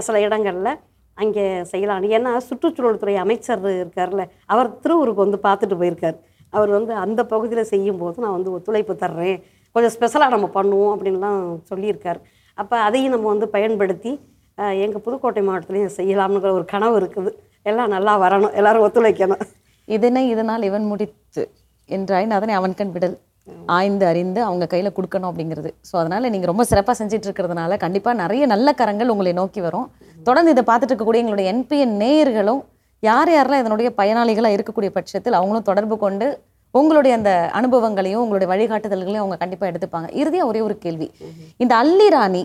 சில 0.08 0.20
இடங்களில் 0.26 0.72
அங்கே 1.18 1.44
செய்யலாம் 1.72 2.06
ஏன்னா 2.16 2.32
சுற்றுச்சூழல் 2.48 3.02
துறை 3.02 3.14
அமைச்சர் 3.24 3.66
இருக்கார்ல 3.82 4.24
அவர் 4.52 4.68
திருவூருக்கு 4.84 5.24
வந்து 5.26 5.38
பார்த்துட்டு 5.46 5.76
போயிருக்கார். 5.80 6.18
அவர் 6.52 6.70
வந்து 6.76 6.92
அந்த 7.04 7.20
பகுதியில் 7.32 7.70
செய்யும்போது 7.72 8.16
நான் 8.24 8.36
வந்து 8.36 8.54
ஒத்துழைப்பு 8.56 8.94
தர்றேன். 9.02 9.38
கொஞ்சம் 9.74 9.94
ஸ்பெஷலாக 9.96 10.34
நம்ம 10.34 10.48
பண்ணுவோம் 10.56 10.92
அப்படின்லாம் 10.94 11.40
சொல்லியிருக்கார். 11.70 12.20
அப்போ 12.62 12.76
அதையும் 12.86 13.14
நம்ம 13.14 13.28
வந்து 13.34 13.48
பயன்படுத்தி 13.56 14.12
எங்கள் 14.84 15.04
புதுக்கோட்டை 15.06 15.42
மாவட்டத்துலேயும் 15.46 15.96
செய்யலாம்னுங்கிற 15.98 16.52
ஒரு 16.58 16.66
கனவு 16.74 16.94
இருக்குது. 17.00 17.30
எல்லாம் 17.70 17.92
நல்லா 17.94 18.12
வரணும். 18.24 18.54
எல்லாரும் 18.60 18.84
ஒத்துழைக்கணும். 18.86 19.42
இதனை 19.96 20.22
இதனால் 20.34 20.66
இவன் 20.68 20.86
முடித்து 20.92 21.42
என்றாயின் 21.96 22.36
அதனை 22.36 22.54
அவன் 22.58 22.76
கண் 22.78 22.94
விடல். 22.94 23.16
ஆய்ந்து 23.74 24.04
அறிந்து 24.10 24.40
அவங்க 24.46 24.64
கையில் 24.70 24.94
கொடுக்கணும் 24.96 25.28
அப்படிங்கிறது. 25.30 25.70
ஸோ 25.88 25.94
அதனால் 26.00 26.30
நீங்கள் 26.34 26.50
ரொம்ப 26.52 26.64
சிறப்பாக 26.70 26.96
செஞ்சுட்டு 27.00 27.28
இருக்கிறதுனால 27.28 27.76
கண்டிப்பாக 27.84 28.20
நிறைய 28.22 28.46
நல்ல 28.52 28.72
கரங்கள் 28.80 29.12
உங்களை 29.14 29.32
நோக்கி 29.40 29.60
வரும். 29.66 29.86
தொடர்ந்து 30.28 30.54
இதை 30.54 30.64
பார்த்துட்டு 30.70 30.92
இருக்கக்கூடிய 30.92 31.22
எங்களுடைய 31.24 31.52
என்பிஎன் 31.54 31.94
நேயர்களும் 32.02 32.62
யார் 33.02 33.30
யாரெல்லாம் 33.36 33.62
இதனுடைய 33.62 33.88
பயனாளிகளாக 34.00 34.56
இருக்கக்கூடிய 34.56 34.90
பட்சத்தில் 34.98 35.38
அவங்களும் 35.38 35.68
தொடர்பு 35.70 35.96
கொண்டு 35.98 36.26
உங்களுடைய 36.74 37.16
அந்த 37.16 37.32
அனுபவங்களையும் 37.58 38.22
உங்களுடைய 38.22 38.48
வழிகாட்டுதல்களையும் 38.52 39.22
அவங்க 39.22 39.36
கண்டிப்பாக 39.42 39.70
எடுத்துப்பாங்க. 39.72 40.08
இறுதியாக 40.20 40.50
ஒரே 40.50 40.60
ஒரு 40.60 40.78
கேள்வி. 40.78 41.08
இந்த 41.56 41.72
அல்லி 41.82 42.08
ராணி 42.08 42.42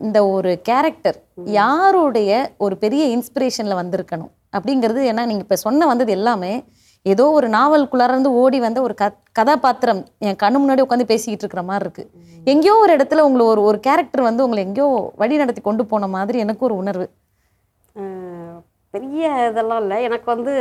இந்த 0.00 0.18
ஒரு 0.26 0.50
கேரக்டர் 0.68 1.18
யாருடைய 1.60 2.30
ஒரு 2.64 2.74
பெரிய 2.76 3.02
இன்ஸ்பிரேஷனில் 3.16 3.80
வந்திருக்கணும்? 3.80 4.30
அப்படிங்கிறது 4.56 5.00
ஏன்னா 5.10 5.24
நீங்கள் 5.30 5.46
இப்போ 5.46 5.56
சொன்ன 5.56 5.86
வந்தது 5.86 6.12
எல்லாமே 6.18 6.52
ஏதோ 7.06 7.26
ஒரு 7.30 7.48
நாவல்குள்ளாரந்து 7.48 8.30
ஓடி 8.40 8.58
வந்த 8.64 8.78
ஒரு 8.86 8.94
க 8.94 9.04
கதாபாத்திரம் 9.32 10.00
என் 10.18 10.40
கண்ணு 10.42 10.58
முன்னாடி 10.62 10.82
உட்காந்து 10.84 11.10
பேசிக்கிட்டு 11.12 11.44
இருக்கிற 11.44 11.62
மாதிரி 11.68 11.84
இருக்கு. 11.86 12.04
எங்கேயோ 12.52 12.74
ஒரு 12.84 12.92
இடத்துல 12.96 13.24
உங்களை 13.28 13.44
ஒரு 13.46 13.62
ஒரு 13.62 13.80
கேரக்டர் 13.80 14.28
வந்து 14.28 14.44
உங்களை 14.46 14.62
எங்கேயோ 14.64 14.88
வழி 15.22 15.36
நடத்தி 15.36 15.62
கொண்டு 15.68 15.84
போன 15.86 16.08
மாதிரி 16.16 16.38
எனக்கு 16.38 16.64
ஒரு 16.68 16.76
உணர்வு. 16.82 17.06
பெரிய 18.94 19.24
இதெல்லாம் 19.50 19.82
இல்லை. 19.84 19.98
எனக்கு 20.08 20.28
வந்து 20.34 20.52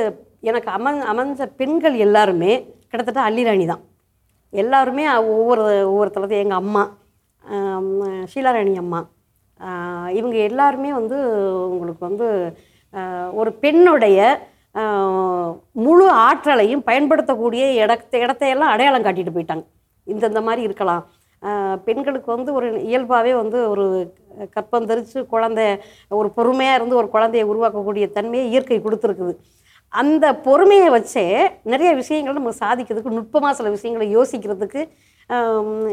எனக்கு 0.50 0.70
அமன் 0.78 1.00
அமைஞ்ச 1.12 1.46
பெண்கள் 1.60 1.96
எல்லாருமே 2.06 2.52
கிட்டத்தட்ட 2.90 3.22
அள்ளிராணி 3.30 3.66
தான். 3.72 3.84
எல்லாருமே 4.64 5.04
ஒவ்வொரு 5.34 5.64
ஒவ்வொருத்தரது 5.90 6.36
எங்கள் 6.44 6.62
அம்மா 6.64 6.84
ஷீலாராணி 8.32 8.74
அம்மா 8.84 9.00
இவங்க 10.20 10.36
எல்லாருமே 10.50 10.90
வந்து 11.00 11.18
உங்களுக்கு 11.74 12.04
வந்து 12.10 12.28
ஒரு 13.40 13.52
பெண்ணுடைய 13.64 14.20
முழு 15.86 16.06
ஆற்றலையும் 16.26 16.84
பயன்படுத்தக்கூடிய 16.90 17.64
இடத்த 17.84 18.14
இடத்தையெல்லாம் 18.24 18.74
அடையாளம் 18.74 19.06
காட்டிட்டு 19.06 19.34
போயிட்டாங்க. 19.36 19.66
இந்தந்த 20.14 20.42
மாதிரி 20.48 20.62
இருக்கலாம். 20.68 21.04
பெண்களுக்கு 21.88 22.30
வந்து 22.36 22.52
ஒரு 22.60 22.68
இயல்பாகவே 22.90 23.34
வந்து 23.42 23.60
ஒரு 23.74 23.86
கற்பம் 24.56 24.88
தரித்து 24.90 25.20
குழந்தை 25.34 25.66
ஒரு 26.20 26.30
பொறுமையாக 26.38 26.78
இருந்து 26.80 27.00
ஒரு 27.02 27.08
குழந்தையை 27.16 27.46
உருவாக்கக்கூடிய 27.52 28.06
தன்மையை 28.18 28.46
இயற்கை 28.52 28.80
கொடுத்துருக்குது. 28.86 29.34
அந்த 30.02 30.26
பொறுமையை 30.48 30.90
வச்சே 30.96 31.26
நிறைய 31.72 31.92
விஷயங்கள் 32.02 32.40
நம்ம 32.40 32.52
சாதிக்கிறதுக்கு 32.64 33.18
நுட்பமாக 33.18 33.58
சில 33.60 33.70
விஷயங்களை 33.76 34.08
யோசிக்கிறதுக்கு 34.18 34.82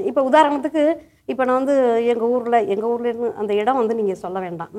இப்போ 0.08 0.20
உதாரணத்துக்கு 0.30 0.84
இப்போ 1.32 1.42
நான் 1.46 1.58
வந்து 1.60 1.74
எங்கள் 2.12 2.30
ஊரில் 2.34 2.58
எங்கள் 2.72 2.90
ஊர்லேருந்து 2.92 3.30
அந்த 3.40 3.52
இடம் 3.62 3.80
வந்து 3.80 3.96
நீங்கள் 4.00 4.22
சொல்ல 4.24 4.38
வேண்டாம். 4.44 4.72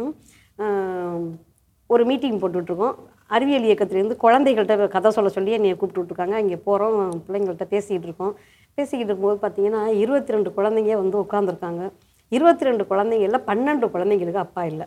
ஒரு 1.89 2.03
மீட்டிங் 2.09 2.39
போட்டுட்ருக்கோம். 2.41 2.95
அறிவியல் 3.35 3.67
இயக்கத்துலேருந்து 3.67 4.17
குழந்தைகள்கிட்ட 4.23 4.87
கதை 4.95 5.09
சொல்ல 5.17 5.29
சொல்லி 5.35 5.55
என்னை 5.57 5.73
கூப்பிட்டு 5.73 6.01
விட்ருக்காங்க 6.01 6.37
இங்கே 6.43 6.57
போகிறோம் 6.67 6.97
பிள்ளைங்கள்ட்ட 7.25 7.65
பேசிக்கிட்டு 7.73 8.07
இருக்கோம். 8.09 8.33
பேசிக்கிட்டு 8.77 9.11
இருக்கும்போது 9.11 9.39
பார்த்தீங்கன்னா 9.43 9.81
இருபத்தி 10.01 10.33
ரெண்டு 10.35 10.49
குழந்தைங்க 10.57 10.95
வந்து 11.03 11.17
உட்காந்துருக்காங்க 11.23 11.83
இருபத்தி 12.35 12.67
ரெண்டு 12.67 12.83
குழந்தைங்களில் 12.89 13.45
பன்னெண்டு 13.49 13.85
குழந்தைங்களுக்கு 13.93 14.41
அப்பா 14.43 14.63
இல்லை. 14.71 14.85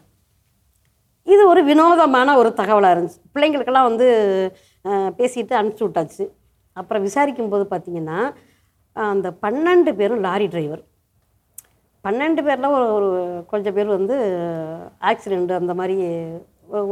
இது 1.33 1.43
ஒரு 1.53 1.61
வினோதமான 1.71 2.29
ஒரு 2.41 2.51
தகவலாக 2.61 2.95
இருந்துச்சு. 2.95 3.21
பிள்ளைங்களுக்கெல்லாம் 3.35 3.89
வந்து 3.91 4.07
பேசிட்டு 5.19 5.55
அனுப்பிச்சி 5.59 5.85
விட்டாச்சு. 5.87 6.25
அப்புறம் 6.77 7.05
விசாரிக்கும் 7.09 7.53
போது 7.55 7.65
பார்த்தீங்கன்னா 7.73 8.19
அந்த 9.13 9.29
பன்னெண்டு 9.45 9.93
பேரும் 10.01 10.25
லாரி 10.27 10.47
டிரைவர். 10.55 10.83
பன்னெண்டு 12.05 12.41
பேரில் 12.47 12.75
ஒரு 12.77 12.87
ஒரு 12.97 13.09
கொஞ்சம் 13.53 13.77
பேர் 13.77 13.97
வந்து 13.99 14.17
ஆக்சிடெண்ட் 15.11 15.53
அந்த 15.61 15.75
மாதிரி 15.81 15.97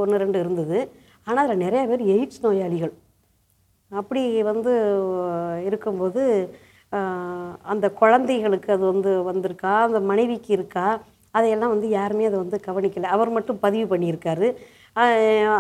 ஒன்று 0.03 0.23
ரெண்டு 0.25 0.39
இருந்தது. 0.45 0.79
ஆனால் 1.27 1.45
அதில் 1.45 1.65
நிறைய 1.67 1.83
பேர் 1.91 2.03
எய்ட்ஸ் 2.15 2.43
நோயாளிகள். 2.47 2.95
அப்படி 3.91 4.23
வந்து 4.53 4.73
இருக்கும்போது 5.69 6.23
அந்த 7.73 7.87
குழந்தைகளுக்கு 8.01 8.71
அது 8.77 8.85
வந்து 8.93 9.11
வந்திருக்கா? 9.31 9.73
அந்த 9.87 10.01
மனைவிக்கு 10.11 10.51
இருக்கா? 10.59 10.87
அதையெல்லாம் 11.37 11.73
வந்து 11.75 11.89
யாருமே 11.99 12.29
அதை 12.29 12.39
வந்து 12.43 12.59
கவனிக்கலை. 12.67 13.09
அவர் 13.15 13.31
மட்டும் 13.37 13.59
பதிவு 13.65 13.87
பண்ணியிருக்காரு. 13.93 14.49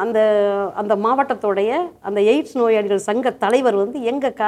அந்த 0.02 0.18
அந்த 0.80 0.94
மாவட்டத்தோடைய 1.04 1.70
அந்த 2.08 2.20
எய்ட்ஸ் 2.30 2.56
நோயாளிகள் 2.60 3.06
சங்க 3.08 3.30
தலைவர் 3.44 3.76
வந்து 3.82 3.98
எங்கள் 4.10 4.36
க 4.40 4.42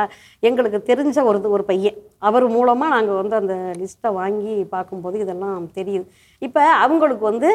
எங்களுக்கு 0.48 0.78
தெரிஞ்ச 0.90 1.18
ஒரு 1.30 1.38
ஒரு 1.56 1.64
பையன். 1.70 1.98
அவர் 2.28 2.46
மூலமாக 2.56 2.94
நாங்கள் 2.96 3.20
வந்து 3.20 3.36
அந்த 3.40 3.54
லிஸ்ட்டை 3.80 4.12
வாங்கி 4.20 4.54
பார்க்கும்போது 4.74 5.18
இதெல்லாம் 5.24 5.68
தெரியுது. 5.78 6.06
இப்போ 6.46 6.62
அவங்களுக்கு 6.86 7.24
வந்து 7.32 7.50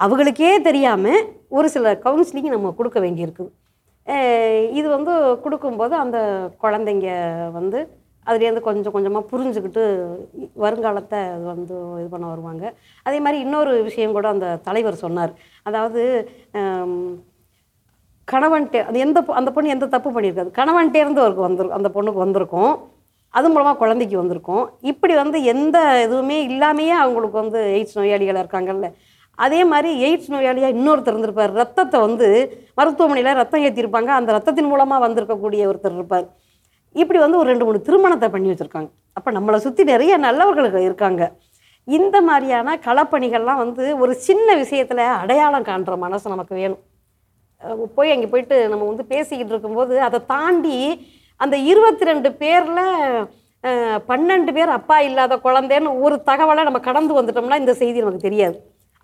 அவங்களுக்கே 0.00 0.52
தெரியாமல் 0.68 1.20
ஒரு 1.58 1.68
சில 1.76 1.94
கவுன்சிலிங் 2.06 2.54
நம்ம 2.56 2.72
கொடுக்க 2.80 2.98
வேண்டியிருக்குது. 3.06 3.50
இது 4.78 4.88
வந்து 4.96 5.12
கொடுக்கும்போது 5.44 5.94
அந்த 6.04 6.18
குழந்தைங்க 6.64 7.08
வந்து 7.58 7.78
அதுலேருந்து 8.26 8.60
கொஞ்சம் 8.60 8.92
கொஞ்சமாக 8.92 9.36
புரிஞ்சுக்கிட்டு 9.36 10.06
வருங்காலத்தை 10.60 11.32
அது 11.32 11.44
வந்து 11.44 11.74
இது 11.98 12.08
பண்ண 12.10 12.26
வருவாங்க. 12.26 12.74
அதே 13.02 13.20
மாதிரி 13.20 13.42
இன்னொரு 13.42 13.82
விஷயம் 13.82 14.12
கூட 14.12 14.28
அந்த 14.28 14.56
தலைவர் 14.56 14.94
சொன்னார். 14.94 15.32
அதாவது 15.62 16.30
ஆம், 16.52 17.14
கணவன்ட்டே 18.32 18.84
அது 18.84 18.98
எந்த 18.98 19.20
பொ- 19.20 19.30
அந்த 19.30 19.50
பொண்ணு 19.50 19.70
எந்த 19.70 19.86
தப்பு 19.86 20.20
பண்ணியிருக்காது. 20.20 20.50
கணவன்ட்டேருந்து 20.58 21.16
அவருக்கு 21.16 21.48
வந்துரு 21.48 21.68
அந்த 21.68 21.90
பொண்ணுக்கு 21.94 22.14
வந்திருக்கும். 22.14 22.78
அது 23.28 23.48
மூலமாக 23.48 23.76
குழந்தைக்கு 23.76 24.16
வந்திருக்கும். 24.16 24.70
இப்படி 24.80 25.14
வந்து 25.14 25.42
எந்த 25.42 26.06
இதுவுமே 26.10 26.34
இல்லாமையே 26.34 26.88
அவங்களுக்கு 26.88 27.40
வந்து 27.40 27.60
எய்ட்ஸ் 27.60 27.98
நோயாளிகளாக 27.98 28.46
இருக்காங்கல்ல. 28.46 28.92
அதே 29.34 29.64
மாதிரி 29.64 30.14
எய்ட்ஸ் 30.14 30.32
நோயாளியாக 30.32 30.74
இன்னொருத்தர் 30.74 31.06
இருந்திருப்பார். 31.06 31.52
ரத்தத்தை 31.52 32.00
வந்து 32.00 32.58
மருத்துவமனையில் 32.74 33.34
ரத்தம் 33.34 33.64
ஏற்றிருப்பாங்க 33.64 34.04
அந்த 34.04 34.32
ரத்தத்தின் 34.32 34.68
மூலமாக 34.68 35.08
வந்திருக்கக்கூடிய 35.08 35.74
ஒருத்தர் 35.74 35.94
இருப்பார். 35.94 36.44
இப்படி 37.02 37.18
வந்து 37.24 37.38
ஒரு 37.40 37.48
ரெண்டு 37.52 37.66
மூணு 37.68 37.78
திருமணத்தை 37.88 38.28
பண்ணி 38.34 38.50
வச்சுருக்காங்க. 38.50 38.90
அப்போ 39.18 39.30
நம்மளை 39.36 39.58
சுற்றி 39.64 39.82
நிறைய 39.92 40.12
நல்லவர்கள் 40.26 40.86
இருக்காங்க. 40.88 41.22
இந்த 41.96 42.16
மாதிரியான 42.28 42.76
களப்பணிகள்லாம் 42.86 43.62
வந்து 43.64 43.84
ஒரு 44.02 44.12
சின்ன 44.28 44.48
விஷயத்தில் 44.62 45.02
அடையாளம் 45.22 45.66
காண்ற 45.70 45.96
மனசு 46.04 46.32
நமக்கு 46.34 46.54
வேணும். 46.60 46.82
போய் 47.96 48.12
அங்கே 48.14 48.28
போயிட்டு 48.32 48.56
நம்ம 48.72 48.86
வந்து 48.90 49.04
பேசிக்கிட்டு 49.12 49.52
இருக்கும்போது 49.54 49.94
அதை 50.06 50.18
தாண்டி 50.32 50.78
அந்த 51.44 51.56
இருபத்தி 51.70 52.04
ரெண்டு 52.10 52.30
பேரில் 52.40 52.84
பன்னெண்டு 54.08 54.50
பேர் 54.56 54.70
அப்பா 54.78 54.96
இல்லாத 55.08 55.34
குழந்தைன்னு 55.46 55.92
ஒரு 56.06 56.16
தகவலை 56.28 56.62
நம்ம 56.68 56.80
கடந்து 56.88 57.12
வந்துட்டோம்னா 57.18 57.58
இந்த 57.62 57.72
செய்தி 57.80 58.02
நமக்கு 58.02 58.26
தெரியாது. 58.26 58.56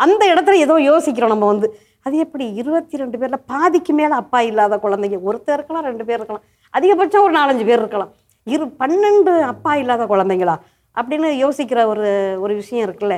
அந்த 0.05 0.23
இடத்துல 0.33 0.59
ஏதோ 0.67 0.75
யோசிக்கிறோம் 0.91 1.33
நம்ம 1.35 1.49
வந்து. 1.53 1.69
அது 2.07 2.15
எப்படி 2.25 2.45
இருபத்தி 2.61 3.01
ரெண்டு 3.03 3.17
பேரில் 3.21 3.45
பாதிக்கு 3.53 3.93
மேலே 4.01 4.15
அப்பா 4.23 4.39
இல்லாத 4.51 4.77
குழந்தைங்க 4.85 5.19
ஒருத்தர் 5.29 5.57
இருக்கலாம் 5.59 5.87
ரெண்டு 5.91 6.05
பேர் 6.09 6.19
இருக்கலாம். 6.21 6.47
அதிகபட்சம் 6.79 7.25
ஒரு 7.26 7.35
நாலஞ்சு 7.38 7.64
பேர் 7.69 7.83
இருக்கலாம். 7.83 8.12
இரு 8.55 8.64
பன்னெண்டு 8.83 9.33
அப்பா 9.52 9.73
இல்லாத 9.83 10.05
குழந்தைங்களா? 10.12 10.57
அப்படின்னு 10.97 11.29
யோசிக்கிற 11.45 11.81
ஒரு 11.93 12.09
ஒரு 12.45 12.52
விஷயம் 12.61 12.87
இருக்குல்ல. 12.87 13.17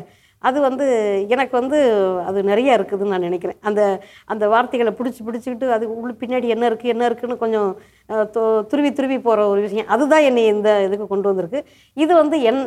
அது 0.49 0.59
வந்து 0.67 0.87
எனக்கு 1.35 1.55
வந்து 1.59 1.79
அது 2.29 2.39
நிறைய 2.49 2.71
இருக்குதுன்னு 2.79 3.13
நான் 3.13 3.27
நினைக்கிறேன். 3.29 3.59
அந்த 3.69 3.81
அந்த 4.33 4.45
வார்த்தைகளை 4.55 4.93
பிடிச்சி 4.99 5.21
பிடிச்சிக்கிட்டு 5.27 5.69
அது 5.77 5.85
உள்ள 6.01 6.13
பின்னாடி 6.23 6.49
என்ன 6.55 6.65
இருக்குது 6.71 6.93
என்ன 6.95 7.05
இருக்குன்னு 7.09 7.37
கொஞ்சம் 7.45 7.71
துருவி 8.73 8.91
துருவி 8.99 9.17
போகிற 9.27 9.47
ஒரு 9.53 9.61
விஷயம். 9.67 9.89
அதுதான் 9.95 10.27
என்னை 10.29 10.45
இந்த 10.55 10.71
இதுக்கு 10.87 11.07
கொண்டு 11.13 11.31
வந்திருக்கு. 11.31 11.63
இது 12.05 12.13
வந்து 12.23 12.39
என் 12.51 12.61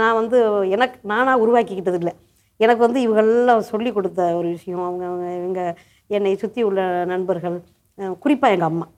நான் 0.00 0.18
வந்து 0.20 0.40
எனக்கு 0.76 0.98
நானாக 1.12 1.42
உருவாக்கிக்கிட்டது 1.44 2.00
இல்லை 2.02 2.14
எனக்கு 2.64 2.82
வந்து 2.86 3.00
இவங்கெல்லாம் 3.06 3.62
சொல்லி 3.72 3.92
கொடுத்த 3.98 4.20
ஒரு 4.40 4.48
விஷயம். 4.56 4.82
அவங்க 4.88 5.04
அவங்க 5.10 5.28
இவங்க 5.40 5.60
என்னை 6.18 6.34
சுற்றி 6.42 6.60
உள்ள 6.70 6.80
நண்பர்கள் 7.12 7.56
குறிப்பாக 8.24 8.54
எங்கள் 8.56 8.70
அம்மா. 8.72 8.88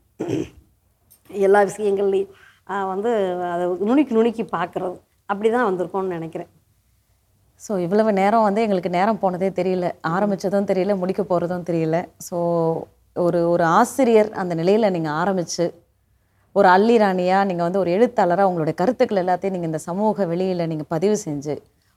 எல்லா 1.47 1.61
விஷயங்கள்லையும் 1.71 2.33
வந்து 2.93 3.11
அதை 3.53 3.65
நுணுக்கி 3.89 4.13
நுணுக்கி 4.19 4.45
பார்க்குறது. 4.57 4.97
அப்படி 5.33 5.49
தான் 5.55 5.69
வந்திருக்கோம்னு 5.69 6.17
நினைக்கிறேன். 6.19 6.51
ஸோ 7.61 7.73
இவ்வளவு 7.87 8.11
நேரம் 8.21 8.47
வந்து 8.47 8.65
எங்களுக்கு 8.67 8.91
நேரம் 8.99 9.21
போனதே 9.25 9.49
தெரியல. 9.59 9.89
ஆரம்பிச்சதும் 10.15 10.69
தெரியல 10.71 10.95
முடிக்க 11.03 11.23
போகிறதும் 11.31 11.69
தெரியல. 11.71 11.97
ஸோ 12.29 12.37
ஒரு 13.17 13.41
ஒரு 13.53 13.65
ஆசிரியர் 13.79 14.31
அந்த 14.43 14.53
நிலையில் 14.61 14.93
நீங்கள் 14.97 15.17
ஆரம்பித்து 15.23 15.65
ஒரு 16.57 16.69
அள்ளி 16.75 16.97
ராணியாக 17.03 17.47
நீங்கள் 17.49 17.67
வந்து 17.67 17.81
ஒரு 17.83 17.91
எழுத்தாளராக 17.97 18.49
உங்களுடைய 18.51 18.77
கருத்துக்கள் 18.81 19.21
எல்லாத்தையும் 19.23 19.55
நீங்கள் 19.57 19.71
இந்த 19.71 19.81
சமூக 19.89 20.27
வெளியில் 20.33 20.69
நீங்கள் 20.73 20.91
பதிவு 20.95 21.17
செஞ்சு 21.27 21.55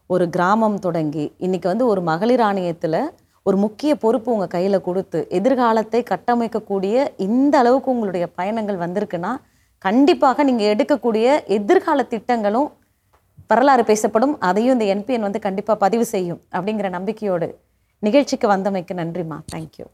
ஒரு 0.10 0.26
கிராமம் 0.36 0.78
தொடங்கி 0.86 1.26
இன்றைக்கி 1.46 1.68
வந்து 1.72 1.86
ஒரு 1.92 2.02
மகளிர் 2.10 2.44
ஆணையத்தில் 2.48 3.00
ஒரு 3.50 3.58
முக்கிய 3.64 3.92
பொறுப்பு 4.04 4.30
உங்கள் 4.34 4.52
கையில் 4.54 4.86
கொடுத்து 4.86 5.20
எதிர்காலத்தை 5.38 6.00
கட்டமைக்கக்கூடிய 6.12 7.04
இந்த 7.26 7.54
அளவுக்கு 7.62 7.90
உங்களுடைய 7.94 8.26
பயணங்கள் 8.40 8.80
வந்திருக்குன்னா 8.84 9.32
கண்டிப்பாக 9.86 10.44
நீங்கள் 10.48 10.72
எடுக்கக்கூடிய 10.74 11.26
எதிர்கால 11.58 12.04
திட்டங்களும் 12.14 12.70
வரலாறு 13.52 13.84
பேசப்படும். 13.90 14.34
அதையும் 14.48 14.76
இந்த 14.76 14.86
என்பிஎன் 14.94 15.28
வந்து 15.28 15.42
கண்டிப்பாக 15.46 15.78
பதிவு 15.84 16.06
செய்யும் 16.14 16.40
அப்படிங்கிற 16.56 16.90
நம்பிக்கையோடு 16.98 17.50
நிகழ்ச்சிக்கு 18.04 18.48
வந்தமைக்கு 18.54 18.94
நன்றிம்மா. 19.02 19.38
தேங்க்யூ 19.54 19.86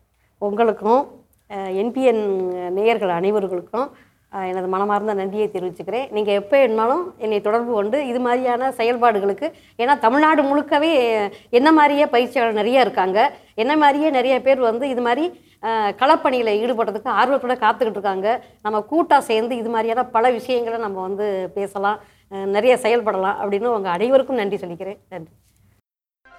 உங்களுக்கும் 0.42 1.04
என்பிஎன் 1.82 2.24
நேயர்கள் 2.78 3.14
அனைவர்களுக்கும் 3.20 3.88
எனது 4.50 4.68
மனமார்ந்த 4.74 5.14
நன்றியை 5.20 5.48
தெரிவிச்சுக்கிறேன். 5.54 6.06
நீங்கள் 6.16 6.38
எப்போ 6.42 6.56
வேணுமாலும் 6.62 7.04
என்னை 7.24 7.40
தொடர்பு 7.48 7.72
கொண்டு 7.78 7.98
இது 8.12 8.20
மாதிரியான 8.26 8.70
செயல்பாடுகளுக்கு 8.78 9.48
ஏன்னா 9.82 9.94
தமிழ்நாடு 10.06 10.42
முழுக்கவே 10.50 10.92
என்ன 11.60 11.70
மாதிரியே 11.80 12.06
பயிற்சியாளர் 12.14 12.60
நிறைய 12.60 12.86
இருக்காங்க. 12.86 13.20
என்ன 13.64 13.74
மாதிரியே 13.82 14.12
நிறைய 14.18 14.36
பேர் 14.48 14.62
வந்து 14.70 14.88
இது 14.94 15.04
மாதிரி 15.08 15.26
களப்பணியில் 16.02 16.52
ஈடுபடுறதுக்கு 16.62 17.10
ஆர்வத்தோட 17.22 17.56
காத்துக்கிட்டு 17.64 18.00
இருக்காங்க. 18.00 18.30
நம்ம 18.66 18.82
கூட்டாக 18.92 19.28
சேர்ந்து 19.30 19.54
இது 19.62 19.70
மாதிரியான 19.76 20.06
பல 20.16 20.32
விஷயங்களை 20.38 20.80
நம்ம 20.86 21.02
வந்து 21.08 21.28
பேசலாம் 21.58 22.00
நிறைய 22.56 22.74
செயல்படலாம் 22.86 23.40
அப்படின்னு 23.42 23.76
உங்கள் 23.76 23.96
அனைவருக்கும் 23.98 24.42
நன்றி 24.42 24.60
சொல்லிக்கிறேன். 24.64 25.00
நன்றி. 25.14 25.34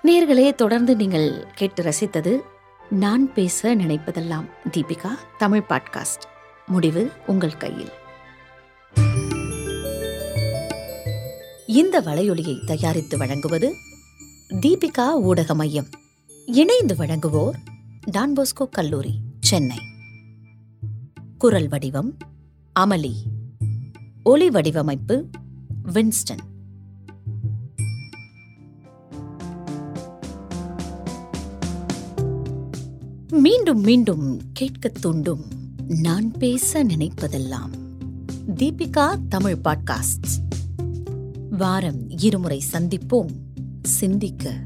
நேர்களே 0.09 0.49
தொடர்ந்து 0.63 0.93
நீங்கள் 1.03 1.29
கேட்டு 1.61 1.83
ரசித்தது 1.89 2.35
நான் 3.05 3.25
பேச 3.39 3.75
நினைப்பதெல்லாம் 3.83 4.47
தீபிகா 4.77 5.13
தமிழ் 5.43 5.69
பாட்காஸ்ட். 5.73 6.25
முடிவு 6.67 7.11
உங்கள் 7.27 7.57
கையில். 7.57 7.89
இந்த 11.67 12.01
வலையொலியை 12.01 12.65
தயாரித்து 12.65 13.19
வழங்குவது 13.19 13.75
தீபிகா 14.49 15.13
ஊடக 15.13 15.55
மையம். 15.55 15.87
இணைந்து 16.47 16.95
வழங்குவோர் 16.95 17.55
டான்போஸ்கோ 18.11 18.69
கல்லூரி 18.71 19.21
சென்னை. 19.41 19.77
குரல் 21.39 21.69
வடிவம் 21.69 22.17
அமளி 22.81 23.13
ஒலி 24.23 24.51
வடிவமைப்பு 24.51 25.27
வின்ஸ்டன். 25.83 26.51
மீண்டும் 33.31 33.81
மீண்டும் 33.81 34.41
கேட்கத் 34.53 35.01
தூண்டும் 35.01 35.62
நான் 36.01 36.31
பேச 36.31 36.85
நினைப்பதெல்லாம். 36.85 37.71
தீபிகா 38.55 39.17
தமிழ் 39.29 39.59
பாட்காஸ்ட். 39.65 40.55
வாரம் 41.51 42.11
இருமுறை 42.11 42.63
சந்திப்போம். 42.73 43.31
சிந்திக்க. 43.83 44.65